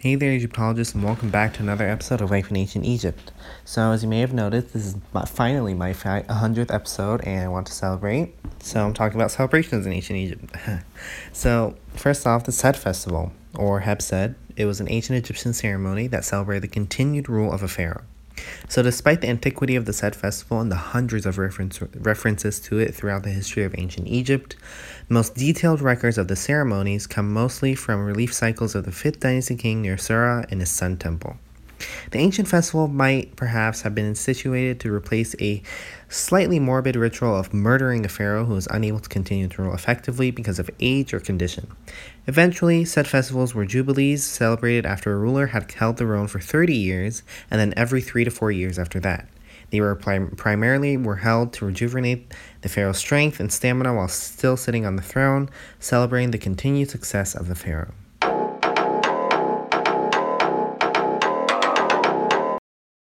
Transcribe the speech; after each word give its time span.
Hey 0.00 0.14
there, 0.14 0.32
Egyptologists, 0.32 0.94
and 0.94 1.04
welcome 1.04 1.28
back 1.28 1.52
to 1.52 1.62
another 1.62 1.86
episode 1.86 2.22
of 2.22 2.30
Life 2.30 2.50
in 2.50 2.56
Ancient 2.56 2.86
Egypt. 2.86 3.32
So, 3.66 3.92
as 3.92 4.02
you 4.02 4.08
may 4.08 4.20
have 4.20 4.32
noticed, 4.32 4.72
this 4.72 4.86
is 4.86 4.96
finally 5.26 5.74
my 5.74 5.92
100th 5.92 6.72
episode, 6.72 7.22
and 7.24 7.44
I 7.44 7.48
want 7.48 7.66
to 7.66 7.74
celebrate. 7.74 8.34
So, 8.60 8.82
I'm 8.82 8.94
talking 8.94 9.20
about 9.20 9.30
celebrations 9.30 9.84
in 9.84 9.92
ancient 9.92 10.18
Egypt. 10.18 10.56
so, 11.34 11.76
first 11.92 12.26
off, 12.26 12.44
the 12.44 12.50
Sed 12.50 12.78
Festival, 12.78 13.32
or 13.54 13.80
Heb 13.80 14.00
sed, 14.00 14.36
it 14.56 14.64
was 14.64 14.80
an 14.80 14.90
ancient 14.90 15.18
Egyptian 15.18 15.52
ceremony 15.52 16.06
that 16.06 16.24
celebrated 16.24 16.62
the 16.62 16.68
continued 16.68 17.28
rule 17.28 17.52
of 17.52 17.62
a 17.62 17.68
pharaoh. 17.68 18.04
So, 18.68 18.82
despite 18.82 19.20
the 19.20 19.28
antiquity 19.28 19.76
of 19.76 19.84
the 19.84 19.92
Sed 19.92 20.14
festival 20.14 20.60
and 20.60 20.70
the 20.70 20.76
hundreds 20.76 21.26
of 21.26 21.38
reference, 21.38 21.80
references 21.94 22.60
to 22.60 22.78
it 22.78 22.94
throughout 22.94 23.22
the 23.22 23.30
history 23.30 23.64
of 23.64 23.74
ancient 23.76 24.06
Egypt, 24.08 24.56
most 25.08 25.34
detailed 25.34 25.80
records 25.80 26.18
of 26.18 26.28
the 26.28 26.36
ceremonies 26.36 27.06
come 27.06 27.32
mostly 27.32 27.74
from 27.74 28.04
relief 28.04 28.32
cycles 28.32 28.74
of 28.74 28.84
the 28.84 28.90
5th 28.90 29.20
dynasty 29.20 29.56
king 29.56 29.82
Nyuserre 29.82 30.46
and 30.50 30.60
his 30.60 30.70
sun 30.70 30.96
temple. 30.96 31.36
The 32.10 32.18
ancient 32.18 32.48
festival 32.48 32.88
might 32.88 33.36
perhaps 33.36 33.82
have 33.82 33.94
been 33.94 34.06
instituted 34.06 34.80
to 34.80 34.92
replace 34.92 35.34
a 35.40 35.62
slightly 36.08 36.58
morbid 36.58 36.96
ritual 36.96 37.36
of 37.36 37.54
murdering 37.54 38.04
a 38.04 38.08
pharaoh 38.08 38.44
who 38.44 38.54
was 38.54 38.68
unable 38.70 39.00
to 39.00 39.08
continue 39.08 39.48
to 39.48 39.62
rule 39.62 39.74
effectively 39.74 40.30
because 40.30 40.58
of 40.58 40.70
age 40.80 41.14
or 41.14 41.20
condition. 41.20 41.68
Eventually, 42.26 42.84
Sed 42.84 43.06
festivals 43.06 43.54
were 43.54 43.64
jubilees 43.64 44.24
celebrated 44.24 44.86
after 44.86 45.12
a 45.12 45.18
ruler 45.18 45.48
had 45.48 45.70
held 45.72 45.96
the 45.96 46.04
throne 46.04 46.26
for 46.26 46.40
30 46.40 46.74
years 46.74 47.22
and 47.50 47.60
then 47.60 47.74
every 47.76 48.00
3 48.00 48.24
to 48.24 48.30
4 48.30 48.50
years 48.52 48.78
after 48.78 49.00
that. 49.00 49.28
They 49.70 49.80
were 49.80 49.94
prim- 49.94 50.34
primarily 50.36 50.96
were 50.96 51.16
held 51.16 51.52
to 51.54 51.66
rejuvenate 51.66 52.34
the 52.62 52.68
pharaoh's 52.68 52.98
strength 52.98 53.40
and 53.40 53.52
stamina 53.52 53.94
while 53.94 54.08
still 54.08 54.56
sitting 54.56 54.84
on 54.84 54.96
the 54.96 55.02
throne, 55.02 55.48
celebrating 55.78 56.32
the 56.32 56.38
continued 56.38 56.90
success 56.90 57.34
of 57.34 57.48
the 57.48 57.54
pharaoh. 57.54 57.94